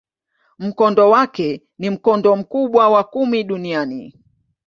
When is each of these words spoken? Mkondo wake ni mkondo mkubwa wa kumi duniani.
Mkondo 0.59 1.09
wake 1.09 1.61
ni 1.77 1.89
mkondo 1.89 2.35
mkubwa 2.35 2.89
wa 2.89 3.03
kumi 3.03 3.43
duniani. 3.43 4.15